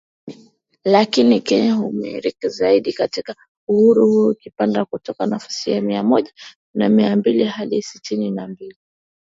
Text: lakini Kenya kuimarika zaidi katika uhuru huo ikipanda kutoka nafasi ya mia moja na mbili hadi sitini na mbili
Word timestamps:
lakini 0.85 1.41
Kenya 1.41 1.81
kuimarika 1.81 2.47
zaidi 2.47 2.93
katika 2.93 3.35
uhuru 3.67 4.07
huo 4.11 4.31
ikipanda 4.31 4.85
kutoka 4.85 5.25
nafasi 5.25 5.71
ya 5.71 5.81
mia 5.81 6.03
moja 6.03 6.31
na 6.73 7.15
mbili 7.15 7.43
hadi 7.45 7.81
sitini 7.81 8.31
na 8.31 8.47
mbili 8.47 8.77